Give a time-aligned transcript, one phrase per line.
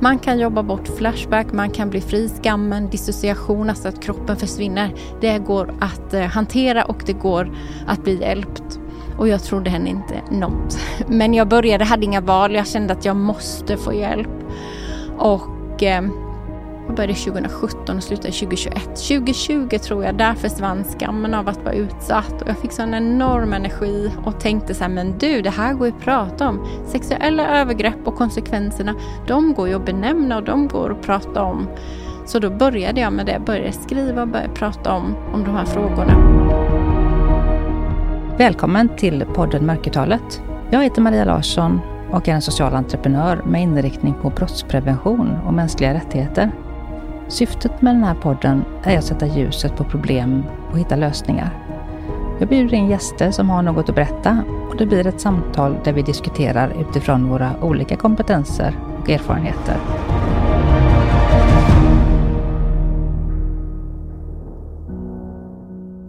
[0.00, 4.94] Man kan jobba bort flashback, man kan bli fri skammen, dissociation, alltså att kroppen försvinner.
[5.20, 7.56] Det går att eh, hantera och det går
[7.86, 8.80] att bli hjälpt.
[9.18, 10.78] Och jag trodde henne inte något.
[11.08, 14.28] Men jag började, hade inga val, jag kände att jag måste få hjälp.
[15.18, 16.02] Och eh,
[16.86, 18.84] jag började 2017 och slutade 2021.
[18.84, 22.42] 2020 tror jag, där försvann skammen av att vara utsatt.
[22.42, 25.86] Och jag fick sån enorm energi och tänkte så här, men du, det här går
[25.86, 26.66] ju att prata om.
[26.86, 28.94] Sexuella övergrepp och konsekvenserna,
[29.26, 31.68] de går ju att benämna och de går att prata om.
[32.26, 35.64] Så då började jag med det, började skriva och började prata om, om de här
[35.64, 36.36] frågorna.
[38.38, 40.42] Välkommen till podden Mörkertalet.
[40.70, 45.94] Jag heter Maria Larsson och är en social entreprenör med inriktning på brottsprevention och mänskliga
[45.94, 46.52] rättigheter.
[47.28, 51.50] Syftet med den här podden är att sätta ljuset på problem och hitta lösningar.
[52.40, 55.92] Jag bjuder in gäster som har något att berätta och det blir ett samtal där
[55.92, 59.76] vi diskuterar utifrån våra olika kompetenser och erfarenheter.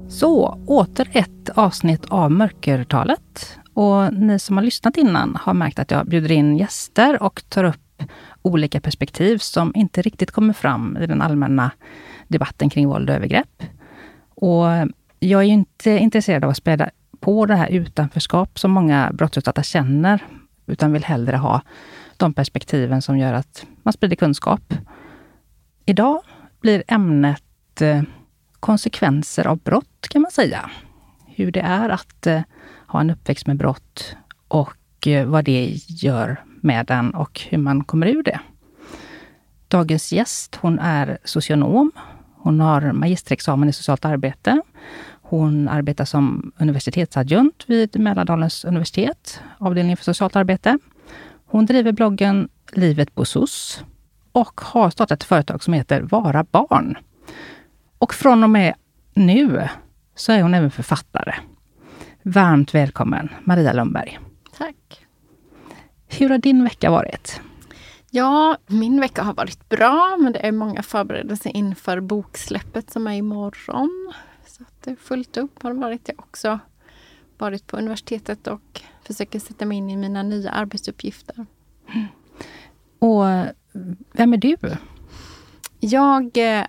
[0.10, 3.58] Så, åter ett avsnitt av Mörkertalet.
[3.74, 7.64] Och ni som har lyssnat innan har märkt att jag bjuder in gäster och tar
[7.64, 7.87] upp
[8.42, 11.72] olika perspektiv som inte riktigt kommer fram i den allmänna
[12.28, 13.64] debatten kring våld och övergrepp.
[14.30, 14.66] Och
[15.20, 19.64] jag är ju inte intresserad av att späda på det här utanförskap som många brottsutsatta
[19.64, 20.26] känner,
[20.66, 21.62] utan vill hellre ha
[22.18, 24.74] de perspektiven som gör att man sprider kunskap.
[25.86, 26.22] Idag
[26.62, 28.02] blir ämnet eh,
[28.60, 30.70] konsekvenser av brott, kan man säga.
[31.26, 32.42] Hur det är att eh,
[32.88, 34.16] ha en uppväxt med brott
[34.48, 38.40] och eh, vad det gör med den och hur man kommer ur det.
[39.68, 41.92] Dagens gäst, hon är socionom.
[42.36, 44.62] Hon har magisterexamen i socialt arbete.
[45.22, 50.80] Hon arbetar som universitetsadjunkt vid Mälardalens universitet, avdelningen för socialt arbete.
[51.46, 53.84] Hon driver bloggen Livet på SOS
[54.32, 56.98] och har startat ett företag som heter Vara Barn.
[57.98, 58.74] Och från och med
[59.14, 59.68] nu
[60.16, 61.34] så är hon även författare.
[62.24, 64.20] Varmt välkommen Maria Lundberg.
[64.58, 65.07] Tack.
[66.08, 67.42] Hur har din vecka varit?
[68.10, 73.14] Ja, min vecka har varit bra, men det är många förberedelser inför boksläppet som är
[73.14, 74.14] imorgon.
[74.48, 76.08] Så att det är fullt upp har det varit.
[76.08, 76.60] Jag också
[77.38, 81.46] varit på universitetet och försöker sätta mig in i mina nya arbetsuppgifter.
[83.00, 83.24] Och
[84.12, 84.58] vem är du?
[85.80, 86.68] Jag är,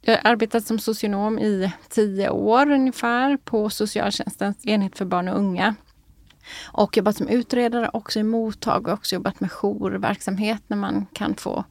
[0.00, 5.38] jag har arbetat som socionom i tio år ungefär på socialtjänstens enhet för barn och
[5.38, 5.74] unga.
[6.64, 11.34] Och jobbat som utredare också i mottag och också jobbat med jourverksamhet när man kan
[11.34, 11.64] få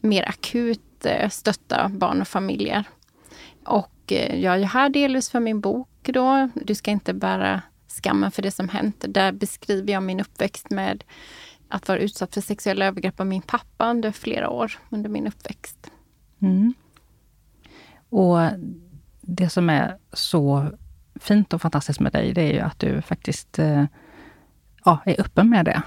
[0.00, 2.84] mer akut eh, stötta barn och familjer.
[3.64, 8.30] Och eh, jag är här delvis för min bok då, Du ska inte bära skammen
[8.30, 9.04] för det som hänt.
[9.08, 11.04] Där beskriver jag min uppväxt med
[11.68, 15.90] att vara utsatt för sexuella övergrepp av min pappa under flera år under min uppväxt.
[16.42, 16.74] Mm.
[18.08, 18.38] Och
[19.20, 20.70] det som är så
[21.22, 23.84] fint och fantastiskt med dig, det är ju att du faktiskt eh,
[24.84, 25.82] ja, är öppen med det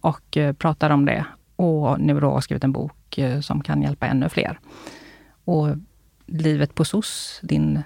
[0.00, 1.24] och eh, pratar om det.
[1.56, 4.58] Och nu då har skrivit en bok eh, som kan hjälpa ännu fler.
[5.44, 5.68] Och
[6.26, 7.82] Livet på SOS, din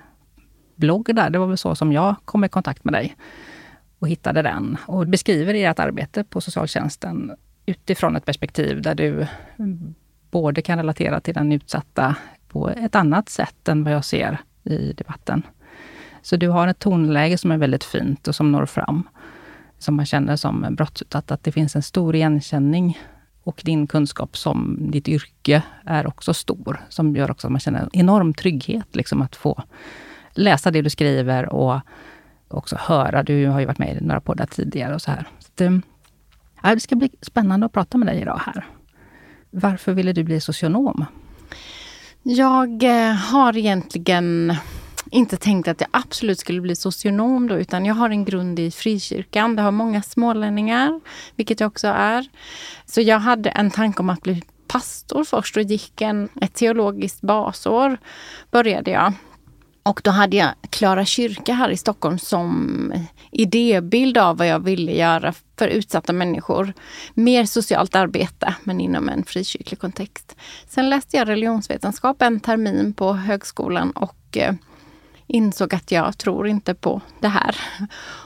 [0.77, 3.17] blogg där, det var väl så som jag kom i kontakt med dig
[3.99, 4.77] och hittade den.
[4.87, 7.33] Och beskriver ert arbete på socialtjänsten
[7.67, 9.27] utifrån ett perspektiv där du
[9.59, 9.95] mm,
[10.31, 12.17] både kan relatera till den utsatta
[12.49, 15.43] på ett annat sätt än vad jag ser i debatten.
[16.23, 19.09] Så du har ett tonläge som är väldigt fint och som når fram.
[19.79, 22.99] Som man känner som brottsutsatt, att det finns en stor igenkänning.
[23.45, 27.81] Och din kunskap som ditt yrke är också stor, som gör också att man känner
[27.81, 29.63] en enorm trygghet, liksom att få
[30.33, 31.81] läsa det du skriver och
[32.49, 33.23] också höra.
[33.23, 35.29] Du har ju varit med i några poddar tidigare och så här.
[35.39, 35.79] Så det, eh,
[36.63, 38.67] ja, det ska bli spännande att prata med dig idag här.
[39.51, 41.05] Varför ville du bli socionom?
[42.23, 44.57] Jag eh, har egentligen
[45.11, 48.71] inte tänkt att jag absolut skulle bli socionom då, utan jag har en grund i
[48.71, 49.57] frikyrkan.
[49.57, 51.01] Det har många smålänningar,
[51.37, 52.29] vilket jag också är.
[52.87, 57.21] Så jag hade en tanke om att bli pastor först och gick en, ett teologiskt
[57.21, 57.99] basår.
[58.51, 59.13] Började jag.
[59.83, 62.93] Och då hade jag Klara kyrka här i Stockholm som
[63.31, 66.73] idébild av vad jag ville göra för utsatta människor.
[67.15, 70.37] Mer socialt arbete, men inom en frikyrklig kontext.
[70.69, 74.55] Sen läste jag religionsvetenskap en termin på högskolan och eh,
[75.29, 77.57] insåg att jag tror inte på det här.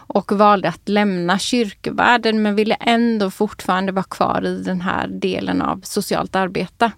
[0.07, 5.63] Och valde att lämna kyrkvärlden men ville ändå fortfarande vara kvar i den här delen
[5.63, 6.93] av socialt arbete.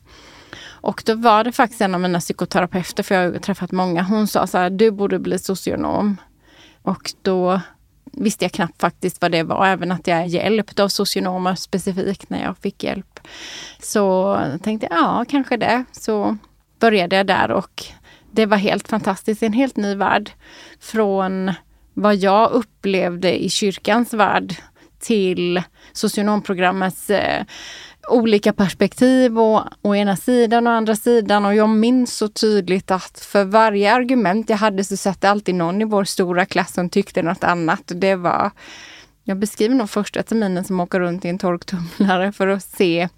[0.67, 4.27] Och då var det faktiskt en av mina psykoterapeuter, för jag har träffat många, hon
[4.27, 6.17] sa så här, du borde bli socionom.
[6.83, 7.61] Och då
[8.12, 12.31] visste jag knappt faktiskt vad det var, även att jag är hjälpt av socionomer specifikt
[12.31, 13.21] när jag fick hjälp.
[13.83, 15.85] Så tänkte jag, ja, kanske det.
[15.93, 16.37] Så
[16.81, 17.85] började jag där och
[18.35, 20.31] det var helt fantastiskt, en helt ny värld.
[20.81, 21.53] Från
[21.95, 24.55] vad jag upplevde i kyrkans värld
[25.01, 27.45] till socionomprogrammets eh,
[28.11, 31.45] olika perspektiv och å ena sidan och andra sidan.
[31.45, 35.55] Och jag minns så tydligt att för varje argument jag hade så satt det alltid
[35.55, 37.83] någon i vår stora klass som tyckte något annat.
[37.87, 38.51] Det var,
[39.25, 43.09] jag beskriver nog första terminen som åker runt i en torktumlare för att se.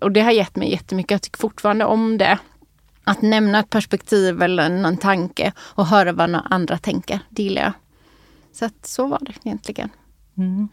[0.00, 1.10] Och det har gett mig jättemycket.
[1.10, 2.38] Jag tycker fortfarande om det.
[3.04, 7.72] Att nämna ett perspektiv eller en tanke och höra vad andra tänker, det gillar jag.
[8.52, 9.88] Så att så var det egentligen.
[10.36, 10.68] Mm.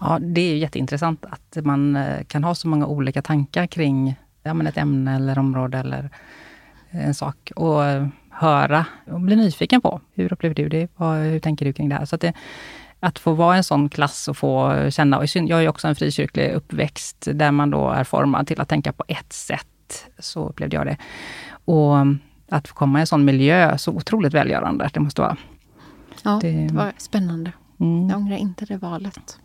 [0.00, 4.54] Ja, det är jätteintressant att man eh, kan ha så många olika tankar kring ja,
[4.54, 6.10] men ett ämne eller område eller
[6.90, 7.52] eh, en sak.
[7.56, 10.00] Och eh, höra och bli nyfiken på.
[10.14, 10.88] Hur upplever du det?
[10.98, 12.04] Hur tänker du kring det här?
[12.04, 12.32] Så att, det,
[13.00, 16.52] att få vara en sån klass och få känna, och jag är också en frikyrklig
[16.52, 19.66] uppväxt där man då är formad till att tänka på ett sätt.
[20.18, 20.96] Så upplevde jag det.
[21.64, 21.96] Och
[22.48, 25.36] att få komma i en sån miljö, så otroligt välgörande det måste vara.
[26.22, 27.52] Ja, det, det var spännande.
[27.80, 28.08] Mm.
[28.08, 29.38] Jag ångrar inte det valet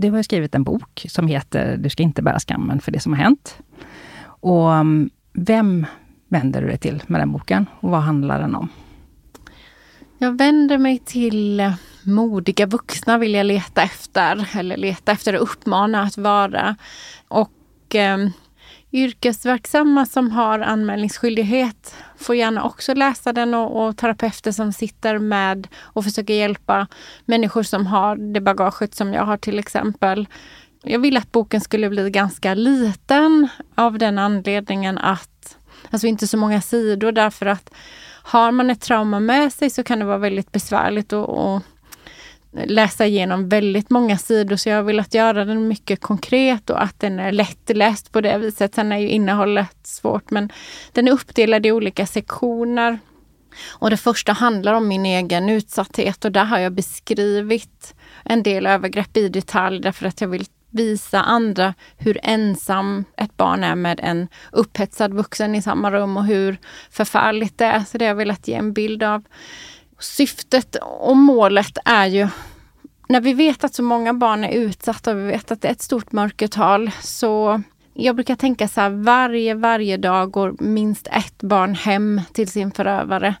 [0.00, 3.12] du har skrivit en bok som heter Du ska inte bära skammen för det som
[3.12, 3.58] har hänt.
[4.22, 5.86] Och um, vem
[6.28, 8.68] vänder du dig till med den boken och vad handlar den om?
[10.18, 11.72] Jag vänder mig till
[12.02, 16.76] modiga vuxna vill jag leta efter, eller leta efter och uppmana att vara.
[17.28, 18.18] Och eh,
[18.92, 25.68] yrkesverksamma som har anmälningsskyldighet får gärna också läsa den och, och terapeuter som sitter med
[25.78, 26.86] och försöker hjälpa
[27.24, 30.28] människor som har det bagaget som jag har till exempel.
[30.82, 35.56] Jag ville att boken skulle bli ganska liten av den anledningen att,
[35.90, 37.70] alltså inte så många sidor därför att
[38.22, 41.62] har man ett trauma med sig så kan det vara väldigt besvärligt att
[42.52, 47.00] läsa igenom väldigt många sidor så jag har velat göra den mycket konkret och att
[47.00, 48.74] den är lättläst på det viset.
[48.74, 50.52] Sen är ju innehållet svårt men
[50.92, 52.98] den är uppdelad i olika sektioner.
[53.68, 57.94] Och det första handlar om min egen utsatthet och där har jag beskrivit
[58.24, 63.64] en del övergrepp i detalj därför att jag vill visa andra hur ensam ett barn
[63.64, 66.56] är med en upphetsad vuxen i samma rum och hur
[66.90, 67.80] förfärligt det är.
[67.80, 69.22] Så det har jag velat ge en bild av.
[70.00, 72.28] Syftet och målet är ju
[73.08, 75.72] när vi vet att så många barn är utsatta och vi vet att det är
[75.72, 77.62] ett stort mörkertal så
[77.94, 82.72] jag brukar tänka så här, varje, varje dag går minst ett barn hem till sin
[82.72, 83.34] förövare.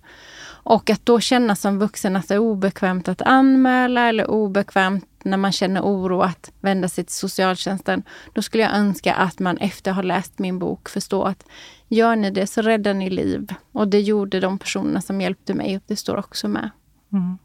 [0.62, 5.36] Och att då känna som vuxen att det är obekvämt att anmäla eller obekvämt när
[5.36, 8.02] man känner oro att vända sig till socialtjänsten.
[8.32, 11.44] Då skulle jag önska att man efter att ha läst min bok förstår att
[11.90, 13.54] gör ni det så räddar ni liv.
[13.72, 15.80] Och det gjorde de personerna som hjälpte mig.
[15.86, 16.70] Det står också med.
[17.12, 17.38] Mm.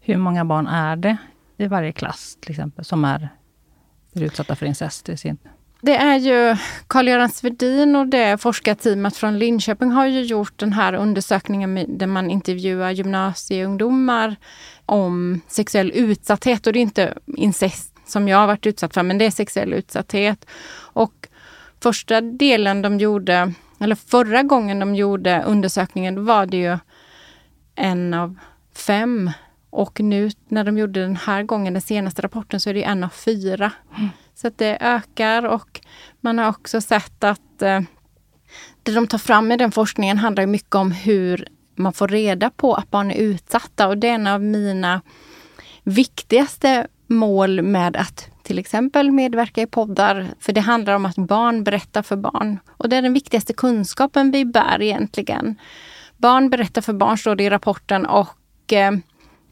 [0.00, 1.16] Hur många barn är det
[1.56, 3.28] i varje klass till exempel som är
[4.14, 5.08] utsatta för incest?
[5.08, 5.38] I sin...
[5.82, 6.56] Det är ju
[6.86, 12.30] Carl-Göran Svedin och det forskarteamet från Linköping har ju gjort den här undersökningen där man
[12.30, 14.36] intervjuar gymnasieungdomar
[14.86, 16.66] om sexuell utsatthet.
[16.66, 19.72] Och det är inte incest som jag har varit utsatt för, men det är sexuell
[19.72, 20.46] utsatthet.
[20.74, 21.28] Och
[21.82, 26.78] första delen de gjorde, eller förra gången de gjorde undersökningen, var det ju
[27.74, 28.38] en av
[28.74, 29.30] fem.
[29.70, 33.04] Och nu när de gjorde den här gången, den senaste rapporten, så är det en
[33.04, 33.72] av fyra.
[33.96, 34.08] Mm.
[34.34, 35.80] Så att det ökar och
[36.20, 37.80] man har också sett att eh,
[38.82, 42.74] det de tar fram i den forskningen handlar mycket om hur man får reda på
[42.74, 43.88] att barn är utsatta.
[43.88, 45.02] Och det är en av mina
[45.82, 50.26] viktigaste mål med att till exempel medverka i poddar.
[50.40, 52.58] För det handlar om att barn berättar för barn.
[52.70, 55.56] Och det är den viktigaste kunskapen vi bär egentligen.
[56.16, 58.06] Barn berättar för barn, står det i rapporten.
[58.06, 58.92] Och eh,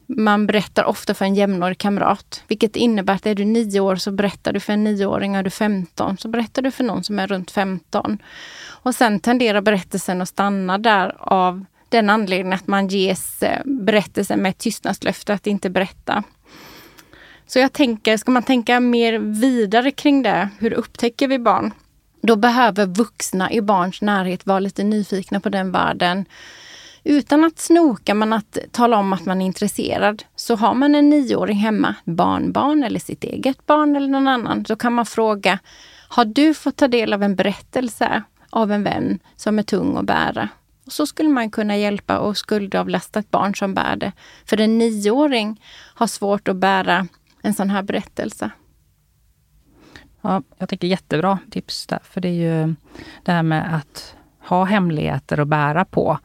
[0.06, 2.42] man berättar ofta för en jämnårig kamrat.
[2.48, 5.34] Vilket innebär att är du nio år så berättar du för en nioåring.
[5.34, 8.18] Är du 15 så berättar du för någon som är runt 15.
[8.66, 14.42] Och sen tenderar berättelsen att stanna där av den anledningen att man ges eh, berättelsen
[14.42, 16.22] med ett tystnadslöfte att inte berätta.
[17.48, 21.72] Så jag tänker, ska man tänka mer vidare kring det, hur upptäcker vi barn?
[22.22, 26.24] Då behöver vuxna i barns närhet vara lite nyfikna på den världen.
[27.04, 30.24] Utan att snoka, men att tala om att man är intresserad.
[30.36, 34.76] Så har man en nioåring hemma, barnbarn eller sitt eget barn eller någon annan, så
[34.76, 35.58] kan man fråga
[36.08, 40.04] Har du fått ta del av en berättelse av en vän som är tung att
[40.04, 40.48] bära?
[40.86, 44.12] Och så skulle man kunna hjälpa och skuldavlasta ett barn som bär det.
[44.46, 45.62] För en nioåring
[45.94, 47.06] har svårt att bära
[47.42, 48.50] en sån här berättelse.
[50.20, 52.00] Ja, jag tycker jättebra tips där.
[52.02, 52.74] För det är ju
[53.22, 54.16] det här med att
[54.48, 56.18] ha hemligheter att bära på.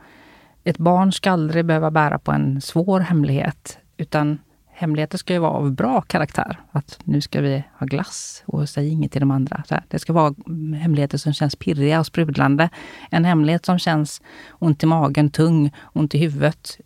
[0.64, 3.80] Ett barn ska aldrig behöva bära på en svår hemlighet.
[3.98, 4.40] Utan
[4.72, 6.60] hemligheter ska ju vara av bra karaktär.
[6.72, 9.64] Att nu ska vi ha glass och säg inget till de andra.
[9.68, 10.36] Så det ska vara
[10.78, 12.70] hemligheter som känns pirriga och sprudlande.
[13.12, 16.78] En hemlighet som känns ont i magen, tung, ont i huvudet.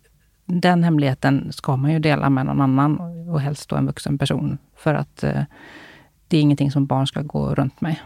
[0.50, 3.00] Den hemligheten ska man ju dela med någon annan
[3.30, 4.58] och helst då en vuxen person.
[4.76, 5.42] För att eh,
[6.28, 7.96] det är ingenting som barn ska gå runt med.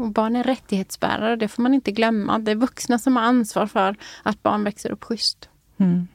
[0.00, 2.38] Och barn är rättighetsbärare, det får man inte glömma.
[2.38, 5.48] Det är vuxna som har ansvar för att barn växer upp schysst.
[5.76, 6.08] Mm.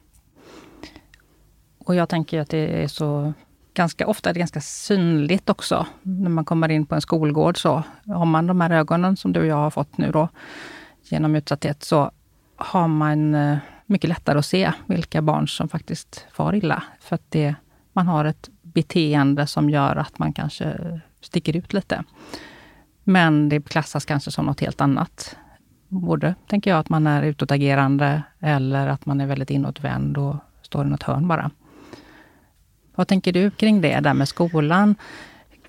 [1.78, 3.32] Och jag tänker att det är så
[3.74, 5.86] ganska ofta är det ganska synligt också.
[6.02, 9.40] När man kommer in på en skolgård så har man de här ögonen som du
[9.40, 10.28] och jag har fått nu då
[11.02, 12.10] genom utsatthet så
[12.56, 13.58] har man eh,
[13.92, 16.82] mycket lättare att se vilka barn som faktiskt far illa.
[17.00, 17.54] För att det,
[17.92, 22.04] man har ett beteende som gör att man kanske sticker ut lite.
[23.04, 25.36] Men det klassas kanske som något helt annat.
[25.88, 30.86] Både, tänker jag, att man är utåtagerande eller att man är väldigt inåtvänd och står
[30.86, 31.50] i något hörn bara.
[32.94, 34.94] Vad tänker du kring det där med skolan?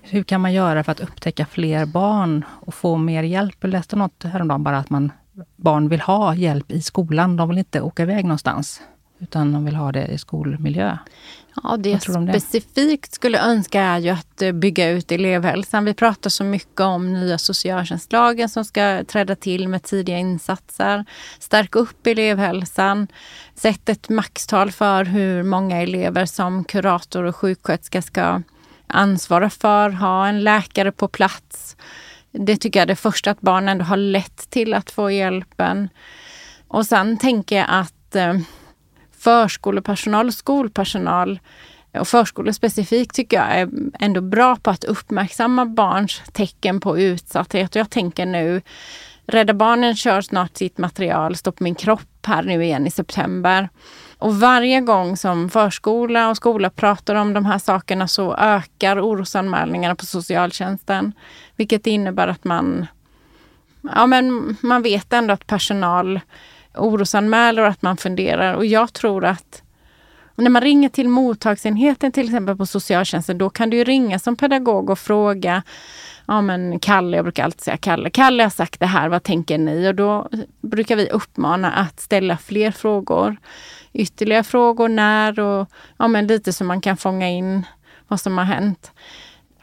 [0.02, 3.56] Hur kan man göra för att upptäcka fler barn och få mer hjälp?
[3.60, 5.12] Jag läste något häromdagen bara att man,
[5.56, 7.36] barn vill ha hjälp i skolan.
[7.36, 8.80] De vill inte åka iväg någonstans,
[9.18, 10.98] utan de vill ha det i skolmiljö.
[11.62, 13.14] Ja, det jag specifikt det?
[13.14, 15.84] skulle önska är ju att eh, bygga ut elevhälsan.
[15.84, 21.04] Vi pratar så mycket om nya socialtjänstlagen som ska träda till med tidiga insatser.
[21.38, 23.08] Stärka upp elevhälsan.
[23.54, 28.42] Sätt ett maxtal för hur många elever som kurator och sjuksköterska ska
[28.86, 29.90] ansvara för.
[29.90, 31.76] Ha en läkare på plats.
[32.38, 35.88] Det tycker jag är det första, att barnen ändå har lätt till att få hjälpen.
[36.68, 38.34] Och sen tänker jag att eh,
[39.18, 41.40] förskolepersonal och skolpersonal
[41.92, 43.68] och förskolor specifikt tycker jag är
[44.00, 47.70] ändå bra på att uppmärksamma barns tecken på utsatthet.
[47.70, 48.62] Och jag tänker nu,
[49.26, 53.68] Rädda Barnen kör snart sitt material Stopp min kropp här nu igen i september.
[54.24, 59.94] Och varje gång som förskola och skola pratar om de här sakerna så ökar orosanmälningarna
[59.94, 61.12] på socialtjänsten.
[61.56, 62.86] Vilket innebär att man,
[63.94, 66.20] ja men man vet ändå att personal
[66.74, 68.54] orosanmäler och att man funderar.
[68.54, 69.62] Och jag tror att
[70.36, 74.36] när man ringer till mottagsenheten till exempel på socialtjänsten, då kan du ju ringa som
[74.36, 75.62] pedagog och fråga
[76.26, 79.58] Ja men Kalle, jag brukar alltid säga Kalle, Kalle har sagt det här, vad tänker
[79.58, 79.88] ni?
[79.88, 80.28] Och då
[80.60, 83.36] brukar vi uppmana att ställa fler frågor.
[83.92, 87.66] Ytterligare frågor när och ja men lite så man kan fånga in
[88.08, 88.92] vad som har hänt.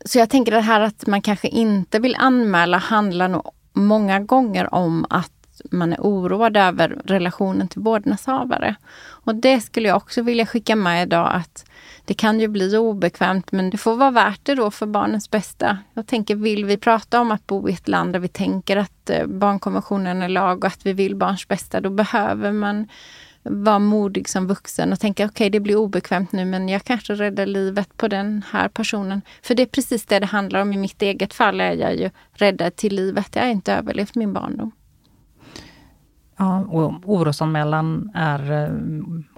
[0.06, 4.74] Så jag tänker det här att man kanske inte vill anmäla handlar nog många gånger
[4.74, 5.32] om att
[5.72, 8.75] man är oroad över relationen till vårdnadshavare.
[9.01, 11.65] Och det skulle jag också vilja skicka med idag att
[12.06, 15.77] det kan ju bli obekvämt men det får vara värt det då för barnens bästa.
[15.94, 19.10] Jag tänker, vill vi prata om att bo i ett land där vi tänker att
[19.10, 22.88] eh, barnkonventionen är lag och att vi vill barns bästa, då behöver man
[23.44, 27.13] vara modig som vuxen och tänka okej, okay, det blir obekvämt nu men jag kanske
[27.13, 29.22] räddar livet på den här personen.
[29.41, 30.74] För det är precis det det handlar om.
[30.74, 33.30] I mitt eget fall är jag ju räddad till livet.
[33.34, 34.72] Jag har inte överlevt min barndom.
[36.41, 38.69] Ja, och orosanmälan är eh,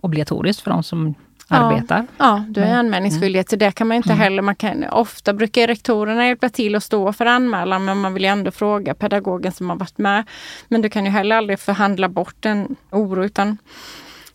[0.01, 1.15] obligatorisk för de som
[1.49, 2.07] ja, arbetar.
[2.17, 3.49] Ja, du är anmälningsskyldighet.
[3.49, 4.19] Så det kan man inte mm.
[4.19, 4.41] heller.
[4.41, 8.51] Man kan, ofta brukar rektorerna hjälpa till att stå för anmälan men man vill ändå
[8.51, 10.23] fråga pedagogen som har varit med.
[10.67, 13.57] Men du kan ju heller aldrig förhandla bort en oro utan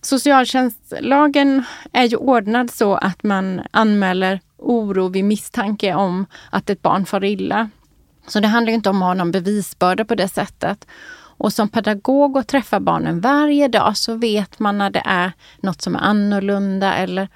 [0.00, 7.06] Socialtjänstlagen är ju ordnad så att man anmäler oro vid misstanke om att ett barn
[7.06, 7.70] far illa.
[8.26, 10.86] Så det handlar inte om att ha någon bevisbörda på det sättet.
[11.38, 15.82] Och som pedagog och träffar barnen varje dag så vet man när det är något
[15.82, 16.94] som är annorlunda.
[16.94, 17.28] Eller,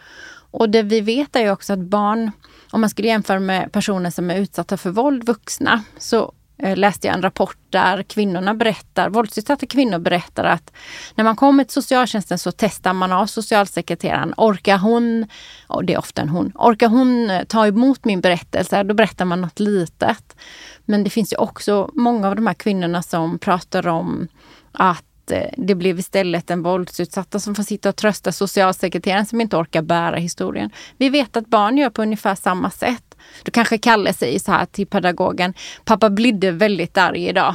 [0.51, 2.31] och det vi vet är ju också att barn,
[2.71, 7.07] om man skulle jämföra med personer som är utsatta för våld, vuxna, så Eh, läste
[7.07, 10.73] jag en rapport där kvinnorna berättar, våldsutsatta kvinnor berättar att
[11.15, 14.35] när man kommer till socialtjänsten så testar man av socialsekreteraren.
[14.37, 15.27] Orkar hon,
[15.67, 18.83] och det är ofta en hon, orkar hon eh, ta emot min berättelse?
[18.83, 20.37] Då berättar man något litet.
[20.85, 24.29] Men det finns ju också många av de här kvinnorna som pratar om
[24.73, 29.57] att eh, det blev istället en våldsutsatta som får sitta och trösta socialsekreteraren som inte
[29.57, 30.71] orkar bära historien.
[30.97, 33.12] Vi vet att barn gör på ungefär samma sätt.
[33.43, 37.55] Då kanske Kalle säger så här till pedagogen, pappa blidde väldigt arg idag.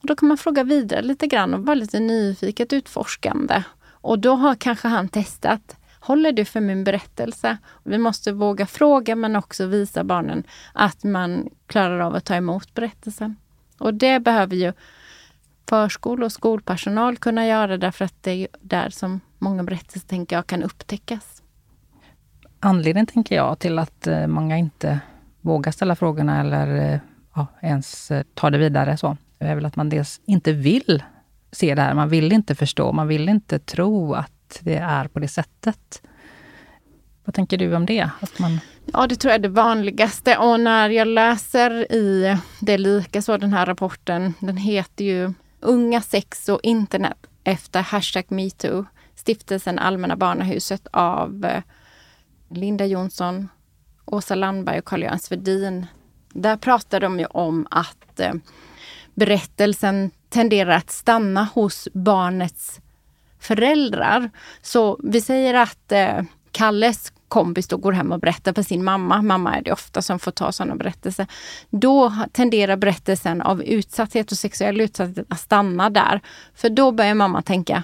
[0.00, 3.62] Och då kan man fråga vidare lite grann och vara lite nyfiket utforskande.
[4.00, 7.58] Och då har kanske han testat, håller du för min berättelse?
[7.84, 12.74] Vi måste våga fråga men också visa barnen att man klarar av att ta emot
[12.74, 13.36] berättelsen.
[13.78, 14.72] Och det behöver ju
[15.68, 20.46] förskol och skolpersonal kunna göra därför att det är där som många berättelser tänker jag
[20.46, 21.37] kan upptäckas.
[22.60, 25.00] Anledningen tänker jag till att eh, många inte
[25.40, 27.00] vågar ställa frågorna eller eh,
[27.34, 31.02] ja, ens eh, ta det vidare så, är väl att man dels inte vill
[31.52, 31.94] se det här.
[31.94, 36.02] Man vill inte förstå, man vill inte tro att det är på det sättet.
[37.24, 38.10] Vad tänker du om det?
[38.20, 38.60] Att man...
[38.92, 40.36] Ja, det tror jag är det vanligaste.
[40.36, 46.00] Och när jag läser i det lika så den här rapporten, den heter ju Unga,
[46.00, 48.84] sex och internet efter hashtag metoo.
[49.14, 51.62] Stiftelsen Allmänna Barnahuset av eh,
[52.48, 53.48] Linda Jonsson,
[54.04, 55.86] Åsa Landberg och Carl-Göran Svedin.
[56.32, 58.34] Där pratar de ju om att eh,
[59.14, 62.80] berättelsen tenderar att stanna hos barnets
[63.38, 64.30] föräldrar.
[64.62, 69.22] Så vi säger att eh, Kalles kompis då går hem och berättar för sin mamma,
[69.22, 71.26] mamma är det ofta som får ta sådana berättelser.
[71.70, 76.20] Då tenderar berättelsen av utsatthet och sexuell utsatthet att stanna där.
[76.54, 77.82] För då börjar mamma tänka,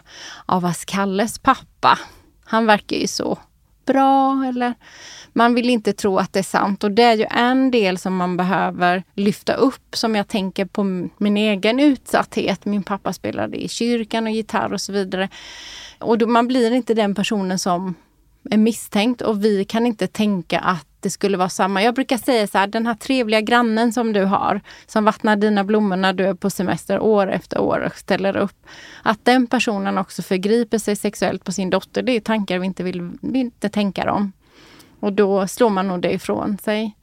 [0.49, 1.99] ja vad Kalles pappa,
[2.44, 3.38] han verkar ju så
[3.85, 4.75] bra eller
[5.33, 8.17] man vill inte tro att det är sant och det är ju en del som
[8.17, 12.64] man behöver lyfta upp som jag tänker på min egen utsatthet.
[12.64, 15.29] Min pappa spelade i kyrkan och gitarr och så vidare.
[15.99, 17.95] Och då, man blir inte den personen som
[18.50, 21.82] är misstänkt och vi kan inte tänka att det skulle vara samma.
[21.82, 25.64] Jag brukar säga så här, den här trevliga grannen som du har, som vattnar dina
[25.64, 28.66] blommor när du är på semester år efter år och ställer upp.
[29.02, 32.82] Att den personen också förgriper sig sexuellt på sin dotter, det är tankar vi inte
[32.82, 34.32] vill, vi inte tänka om.
[35.00, 36.96] Och då slår man nog det ifrån sig.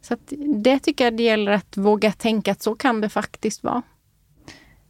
[0.00, 0.16] Så
[0.62, 3.82] det tycker jag det gäller att våga tänka att så kan det faktiskt vara.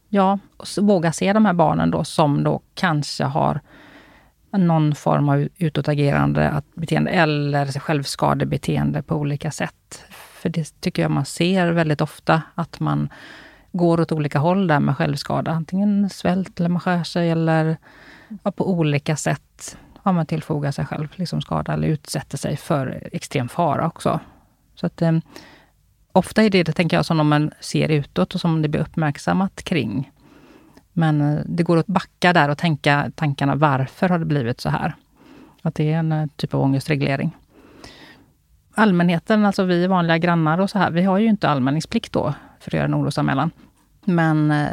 [0.09, 3.61] Ja, och våga se de här barnen då som då kanske har
[4.51, 10.03] någon form av utåtagerande beteende eller självskadebeteende på olika sätt.
[10.09, 13.09] För det tycker jag man ser väldigt ofta, att man
[13.71, 15.51] går åt olika håll där med självskada.
[15.51, 17.77] Antingen svält eller man skär sig eller
[18.43, 23.09] ja, på olika sätt ja, man tillfogar sig själv liksom skada eller utsätter sig för
[23.11, 24.19] extrem fara också.
[24.75, 25.17] Så att, eh,
[26.11, 29.63] ofta är det, det, tänker jag, som man ser utåt och som det blir uppmärksammat
[29.63, 30.11] kring.
[30.93, 34.69] Men eh, det går att backa där och tänka tankarna, varför har det blivit så
[34.69, 34.95] här?
[35.61, 37.37] Att det är en eh, typ av ångestreglering.
[38.73, 42.69] Allmänheten, alltså vi vanliga grannar och så här, vi har ju inte anmälningsplikt då för
[42.69, 43.51] att göra en orosanmälan.
[44.05, 44.69] Men eh,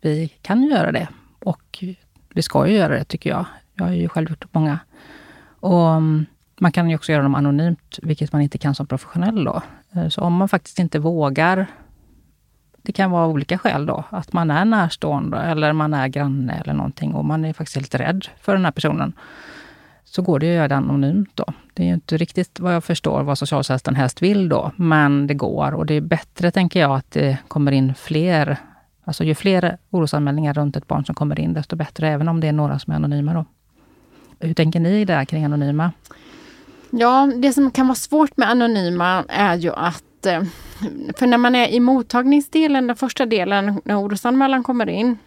[0.00, 1.84] vi kan ju göra det och
[2.34, 3.44] vi ska ju göra det tycker jag.
[3.74, 4.78] Jag har ju själv gjort många.
[5.60, 6.26] Och mm,
[6.60, 9.62] man kan ju också göra dem anonymt, vilket man inte kan som professionell då.
[10.10, 11.66] Så om man faktiskt inte vågar
[12.82, 14.04] det kan vara olika skäl då.
[14.10, 17.98] Att man är närstående eller man är granne eller någonting och man är faktiskt lite
[17.98, 19.12] rädd för den här personen.
[20.04, 21.44] Så går det att göra det anonymt då.
[21.74, 24.72] Det är ju inte riktigt vad jag förstår vad socialtjänsten helst vill då.
[24.76, 28.56] Men det går och det är bättre, tänker jag, att det kommer in fler.
[29.04, 32.08] Alltså ju fler orosanmälningar runt ett barn som kommer in, desto bättre.
[32.08, 33.44] Även om det är några som är anonyma då.
[34.40, 35.92] Hur tänker ni där kring anonyma?
[36.90, 40.42] Ja, det som kan vara svårt med anonyma är ju att att, eh,
[41.16, 45.18] för när man är i mottagningsdelen, den första delen, när orosanmälan kommer in,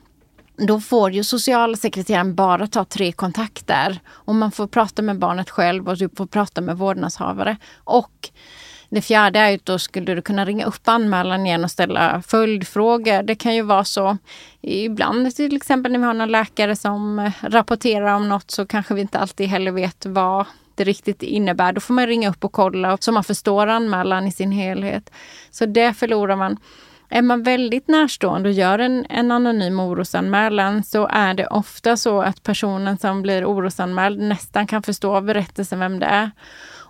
[0.58, 4.00] då får ju socialsekreteraren bara ta tre kontakter.
[4.08, 7.58] Och man får prata med barnet själv och du får prata med vårdnadshavare.
[7.84, 8.30] Och
[8.90, 13.24] det fjärde är att då skulle du kunna ringa upp anmälan igen och ställa följdfrågor.
[13.24, 14.18] Det kan ju vara så
[14.62, 19.02] ibland till exempel när vi har någon läkare som rapporterar om något så kanske vi
[19.02, 21.74] inte alltid heller vet vad inte riktigt innebär.
[21.74, 25.12] Då får man ringa upp och kolla så man förstår anmälan i sin helhet.
[25.52, 26.58] Så det förlorar man.
[27.10, 32.22] Är man väldigt närstående och gör en, en anonym orosanmälan så är det ofta så
[32.22, 36.32] att personen som blir orosanmäld nästan kan förstå av berättelsen vem det är.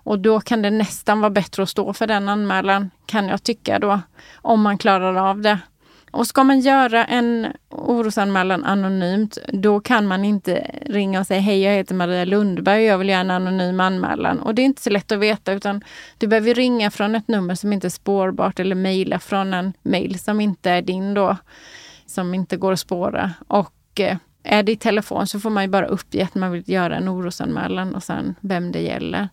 [0.06, 3.80] Och då kan det nästan vara bättre att stå för den anmälan, kan jag tycka
[3.80, 4.00] då,
[4.42, 5.60] om man klarar av det.
[6.14, 11.62] Och ska man göra en orosanmälan anonymt, då kan man inte ringa och säga hej,
[11.62, 14.40] jag heter Maria Lundberg och jag vill göra en anonym anmälan.
[14.40, 15.84] Och det är inte så lätt att veta utan
[16.18, 20.20] du behöver ringa från ett nummer som inte är spårbart eller mejla från en mejl
[20.20, 21.38] som inte är din då,
[22.06, 23.32] som inte går att spåra.
[23.48, 26.64] Och eh, är det i telefon så får man ju bara uppge att man vill
[26.66, 29.30] göra en orosanmälan och sen vem det gäller.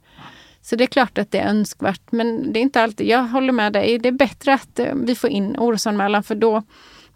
[0.62, 3.06] Så det är klart att det är önskvärt, men det är inte alltid.
[3.06, 3.98] Jag håller med dig.
[3.98, 6.62] Det är bättre att eh, vi får in orosanmälan för då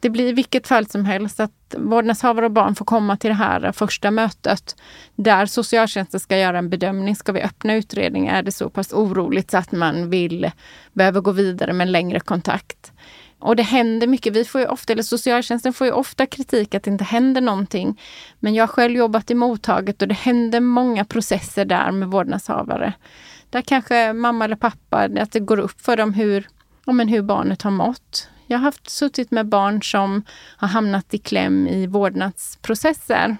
[0.05, 3.35] det blir i vilket fall som helst att vårdnadshavare och barn får komma till det
[3.35, 4.77] här första mötet
[5.15, 7.17] där socialtjänsten ska göra en bedömning.
[7.17, 8.35] Ska vi öppna utredningen?
[8.35, 10.51] Är det så pass oroligt så att man vill
[10.93, 12.93] behöver gå vidare med en längre kontakt?
[13.39, 14.33] Och det händer mycket.
[14.33, 18.01] Vi får ju ofta, eller socialtjänsten får ju ofta kritik att det inte händer någonting.
[18.41, 22.93] Men jag har själv jobbat i mottaget och det händer många processer där med vårdnadshavare.
[23.55, 26.49] Där kanske mamma eller pappa, att det går upp för dem hur,
[26.87, 28.29] ja, men hur barnet har mått.
[28.47, 30.23] Jag har haft suttit med barn som
[30.57, 33.37] har hamnat i kläm i vårdnadsprocesser.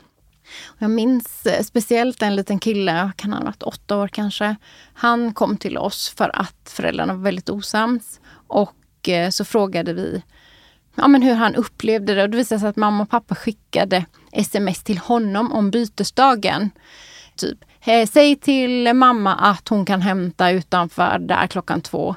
[0.79, 4.57] Jag minns eh, speciellt en liten kille, kan han ha varit åtta år kanske.
[4.95, 8.21] Han kom till oss för att föräldrarna var väldigt osams.
[8.47, 10.23] Och eh, så frågade vi
[10.95, 12.23] ja, men hur han upplevde det.
[12.23, 16.71] Och det visade sig att mamma och pappa skickade sms till honom om bytesdagen.
[17.37, 22.15] Typ, Eh, säg till mamma att hon kan hämta utanför där klockan två.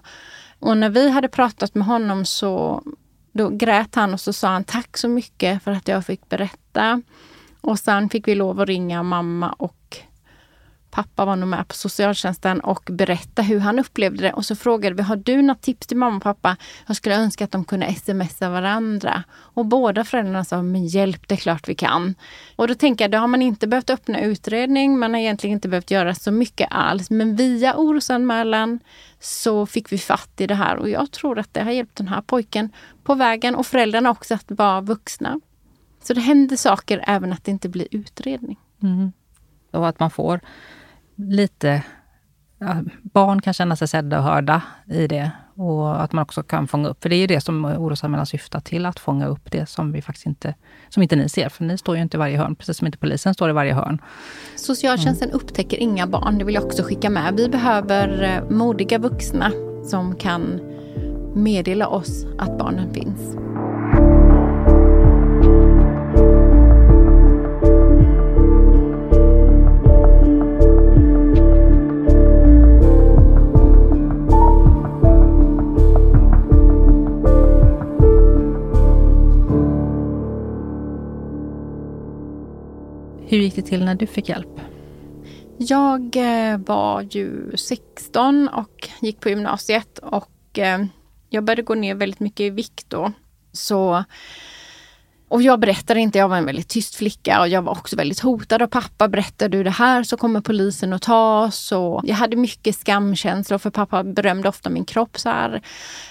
[0.60, 2.84] Och när vi hade pratat med honom så
[3.32, 7.02] då grät han och så sa han tack så mycket för att jag fick berätta.
[7.62, 9.77] Och sen fick vi lov att ringa mamma och
[10.98, 14.34] pappa var nog med på socialtjänsten och berätta hur han upplevde det.
[14.34, 16.58] Och så frågade vi, har du något tips till mamma och pappa?
[16.88, 19.24] Jag skulle önska att de kunde smsa varandra.
[19.34, 22.16] Och båda föräldrarna sa, men hjälp, det är klart vi kan.
[22.56, 25.68] Och då tänker jag, då har man inte behövt öppna utredning, man har egentligen inte
[25.68, 27.10] behövt göra så mycket alls.
[27.10, 28.80] Men via orosanmälan
[29.20, 32.08] så fick vi fatt i det här och jag tror att det har hjälpt den
[32.08, 32.70] här pojken
[33.04, 35.40] på vägen och föräldrarna också att vara vuxna.
[36.04, 38.60] Så det händer saker även att det inte blir utredning.
[38.84, 39.12] Mm.
[39.72, 40.40] Och att man får
[41.18, 41.84] lite...
[42.60, 45.32] Ja, barn kan känna sig sedda och hörda i det.
[45.56, 48.60] Och att man också kan fånga upp, för det är ju det som orosanmälan syftar
[48.60, 50.56] till, att fånga upp det som vi faktiskt inte,
[50.90, 51.50] som inte ni ser.
[51.50, 53.74] För ni står ju inte i varje hörn, precis som inte polisen står i varje
[53.74, 54.02] hörn.
[54.56, 55.42] Socialtjänsten mm.
[55.42, 57.34] upptäcker inga barn, det vill jag också skicka med.
[57.38, 59.52] Vi behöver eh, modiga vuxna
[59.86, 60.60] som kan
[61.36, 63.38] meddela oss att barnen finns.
[83.30, 84.62] Hur gick det till när du fick hjälp?
[85.58, 90.86] Jag eh, var ju 16 och gick på gymnasiet och eh,
[91.30, 93.12] jag började gå ner väldigt mycket i vikt då.
[93.52, 94.04] Så
[95.30, 98.20] och jag berättade inte, jag var en väldigt tyst flicka och jag var också väldigt
[98.20, 99.08] hotad av pappa.
[99.08, 101.72] Berättar du det här så kommer polisen att ta oss.
[101.72, 105.62] Och jag hade mycket skamkänslor för pappa berömde ofta min kropp så här.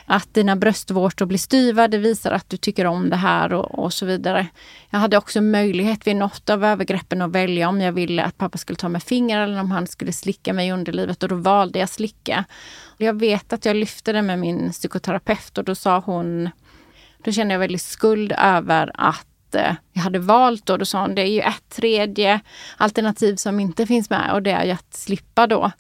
[0.07, 3.93] Att dina bröstvårtor blir styva, det visar att du tycker om det här och, och
[3.93, 4.47] så vidare.
[4.91, 8.59] Jag hade också möjlighet vid något av övergreppen att välja om jag ville att pappa
[8.59, 11.79] skulle ta med fingrar eller om han skulle slicka mig i underlivet och då valde
[11.79, 12.45] jag slicka.
[12.97, 16.51] Jag vet att jag lyfte det med min psykoterapeut och då sa hon
[17.27, 21.15] då kände jag väldigt skuld över att eh, jag hade valt och då sa hon
[21.15, 22.41] det är ju ett tredje
[22.77, 25.71] alternativ som inte finns med och det är ju att slippa då.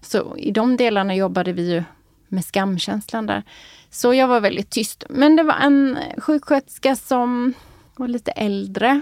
[0.00, 1.84] Så i de delarna jobbade vi ju
[2.28, 3.42] med skamkänslan där.
[3.90, 5.04] Så jag var väldigt tyst.
[5.08, 7.54] Men det var en sjuksköterska som
[7.96, 9.00] var lite äldre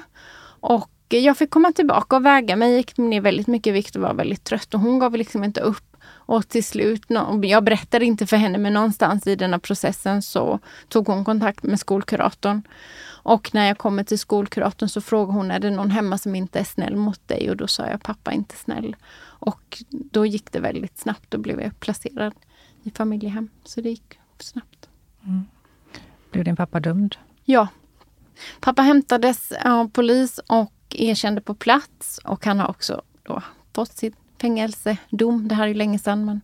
[0.61, 4.15] och jag fick komma tillbaka och väga mig, gick ner väldigt mycket vikt och var
[4.15, 5.96] väldigt trött och hon gav liksom inte upp.
[6.09, 7.03] Och till slut,
[7.43, 11.63] jag berättade inte för henne, men någonstans i den här processen så tog hon kontakt
[11.63, 12.63] med skolkuratorn.
[13.27, 16.59] Och när jag kommer till skolkuratorn så frågar hon, är det någon hemma som inte
[16.59, 17.51] är snäll mot dig?
[17.51, 18.97] Och då sa jag, pappa är inte snäll.
[19.39, 21.31] Och då gick det väldigt snabbt.
[21.31, 22.33] Då blev jag placerad
[22.83, 23.49] i familjehem.
[23.65, 24.89] Så det gick snabbt.
[25.25, 25.45] Mm.
[26.31, 27.17] Blev din pappa dömd?
[27.45, 27.69] Ja.
[28.61, 32.21] Pappa hämtades av polis och erkände på plats.
[32.25, 33.43] Och han har också då
[33.73, 35.49] fått sitt fängelsedom.
[35.49, 36.25] Det här är ju länge sedan.
[36.25, 36.41] Men,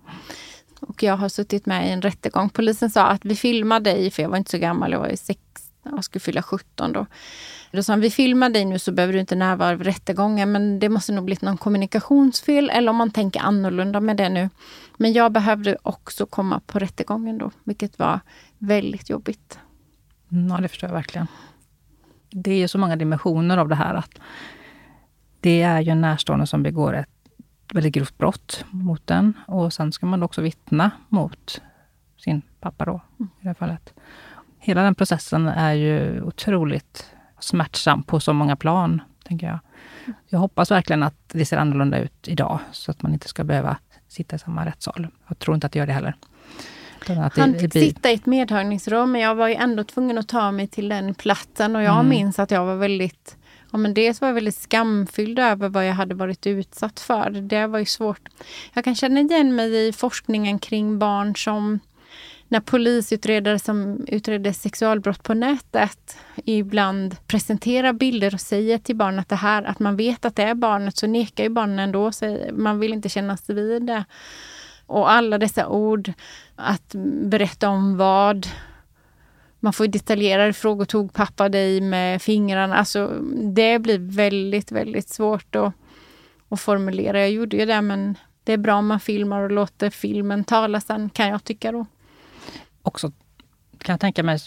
[0.80, 2.50] och jag har suttit med i en rättegång.
[2.50, 5.16] Polisen sa att vi filmar dig, för jag var inte så gammal, jag var ju
[5.16, 5.40] sex,
[5.82, 7.06] jag skulle fylla 17 då.
[7.72, 10.78] Då sa han, vi filmar dig nu så behöver du inte närvara vid rättegången men
[10.78, 14.50] det måste nog blivit någon kommunikationsfel eller om man tänker annorlunda med det nu.
[14.96, 18.20] Men jag behövde också komma på rättegången då, vilket var
[18.58, 19.58] väldigt jobbigt.
[20.32, 21.26] Mm, ja, det förstår jag verkligen.
[22.30, 23.94] Det är ju så många dimensioner av det här.
[23.94, 24.18] att
[25.40, 27.11] Det är ju en närstående som begår ett
[27.72, 29.34] väldigt grovt brott mot den.
[29.46, 31.60] Och sen ska man också vittna mot
[32.18, 33.94] sin pappa då, i det här fallet.
[34.58, 39.58] Hela den processen är ju otroligt smärtsam på så många plan, tänker jag.
[40.28, 43.76] Jag hoppas verkligen att det ser annorlunda ut idag, så att man inte ska behöva
[44.08, 45.08] sitta i samma rättssal.
[45.28, 46.16] Jag tror inte att det gör det heller.
[47.36, 50.66] Han fick sitta i ett medhörningsrum, men jag var ju ändå tvungen att ta mig
[50.66, 52.08] till den platsen och jag mm.
[52.08, 53.36] minns att jag var väldigt
[53.72, 57.30] Ja, men dels var jag väldigt skamfylld över vad jag hade varit utsatt för.
[57.30, 58.28] Det var ju svårt.
[58.72, 61.80] Jag kan känna igen mig i forskningen kring barn som
[62.52, 69.36] när polisutredare som utreder sexualbrott på nätet ibland presenterar bilder och säger till barnet det
[69.36, 72.10] här, att man vet att det är barnet, så nekar ju barnen ändå.
[72.52, 74.04] Man vill inte kännas vid det.
[74.86, 76.12] Och alla dessa ord,
[76.56, 78.46] att berätta om vad,
[79.64, 80.84] man får detaljerade frågor.
[80.84, 82.76] Tog pappa dig med fingrarna?
[82.76, 83.08] Alltså,
[83.54, 85.72] det blir väldigt, väldigt svårt att,
[86.48, 87.20] att formulera.
[87.20, 90.80] Jag gjorde ju det, men det är bra om man filmar och låter filmen tala
[90.80, 91.86] sen, kan jag tycka då.
[92.82, 93.12] Också
[93.78, 94.38] kan jag tänka mig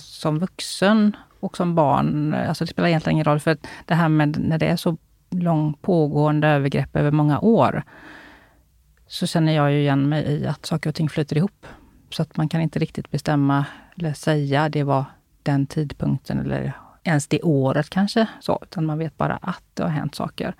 [0.00, 4.38] som vuxen och som barn, alltså det spelar egentligen ingen roll, för det här med
[4.38, 4.96] när det är så
[5.30, 7.82] långt pågående övergrepp över många år,
[9.06, 11.66] så känner jag ju igen mig i att saker och ting flyter ihop.
[12.10, 13.64] Så att man kan inte riktigt bestämma
[13.98, 15.04] eller säga det var
[15.42, 16.72] den tidpunkten eller
[17.04, 18.26] ens det året kanske.
[18.40, 20.54] Så, utan man vet bara att det har hänt saker.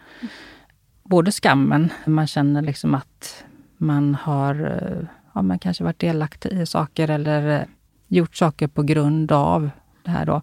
[1.02, 3.44] både skammen, man känner liksom att
[3.76, 7.66] man har eh, ja, man kanske varit delaktig i saker eller eh,
[8.08, 9.70] gjort saker på grund av
[10.02, 10.26] det här.
[10.26, 10.42] Då.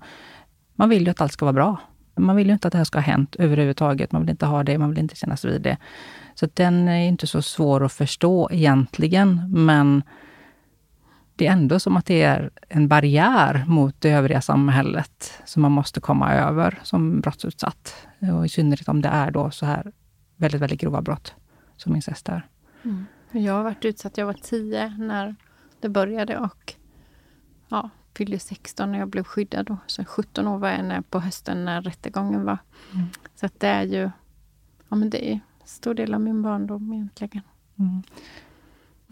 [0.75, 1.77] Man vill ju att allt ska vara bra.
[2.15, 4.11] Man vill ju inte att det här ska ha hänt överhuvudtaget.
[4.11, 5.77] Man vill inte ha det, man vill inte kännas vid det.
[6.35, 10.03] Så den är inte så svår att förstå egentligen, men
[11.35, 15.71] det är ändå som att det är en barriär mot det övriga samhället som man
[15.71, 18.07] måste komma över som brottsutsatt.
[18.37, 19.91] Och I synnerhet om det är då så här
[20.35, 21.35] väldigt, väldigt grova brott
[21.77, 22.47] som incest är.
[22.83, 23.05] Mm.
[23.31, 25.35] Jag har varit utsatt, jag var tio när
[25.79, 26.73] det började och
[27.69, 29.65] ja, fyllde 16 när jag blev skyddad.
[29.65, 29.77] Då.
[29.87, 32.57] Så 17 år var jag på hösten när rättegången var.
[32.93, 33.07] Mm.
[33.35, 34.09] Så att det är ju
[34.89, 37.43] ja, men det är en stor del av min barndom egentligen.
[37.79, 38.03] Mm.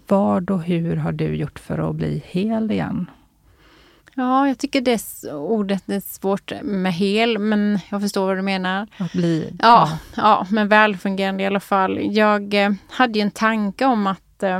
[0.10, 3.10] Vad och hur har du gjort för att bli hel igen?
[4.16, 8.88] Ja, jag tycker det ordet är svårt med hel, men jag förstår vad du menar.
[8.98, 9.54] Att bli...
[9.60, 12.00] Ja, ja, ja men välfungerande i alla fall.
[12.02, 14.60] Jag eh, hade ju en tanke om att eh,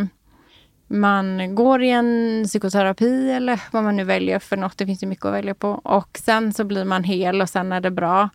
[0.88, 4.78] man går i en psykoterapi eller vad man nu väljer för något.
[4.78, 5.70] Det finns ju mycket att välja på.
[5.72, 8.30] Och sen så blir man hel och sen är det bra.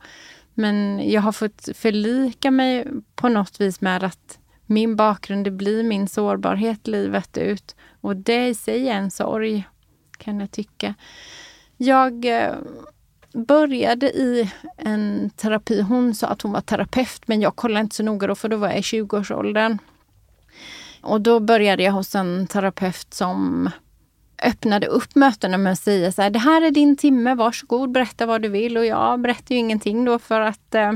[0.55, 5.83] Men jag har fått förlika mig på något vis med att min bakgrund, det blir
[5.83, 7.77] min sårbarhet livet ut.
[8.00, 9.64] Och det i sig är en sorg,
[10.18, 10.94] kan jag tycka.
[11.77, 12.55] Jag eh,
[13.33, 15.81] började i en terapi.
[15.81, 18.57] Hon sa att hon var terapeut, men jag kollade inte så noga då, för då
[18.57, 19.79] var jag i 20-årsåldern.
[21.00, 23.70] Och då började jag hos en terapeut som
[24.42, 28.27] öppnade upp mötena med att säga så här, det här är din timme, varsågod, berätta
[28.27, 28.77] vad du vill.
[28.77, 30.92] Och jag berättade ju ingenting då för att eh,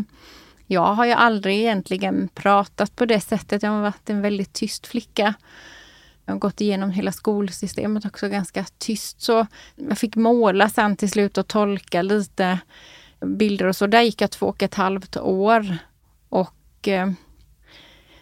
[0.70, 3.62] jag har ju aldrig egentligen pratat på det sättet.
[3.62, 5.35] Jag har varit en väldigt tyst flicka.
[6.24, 9.20] Jag har gått igenom hela skolsystemet också ganska tyst.
[9.20, 12.59] Så jag fick måla sen till slut och tolka lite
[13.20, 13.87] bilder och så.
[13.87, 15.76] Där gick jag två och ett halvt år.
[16.28, 17.11] Och eh,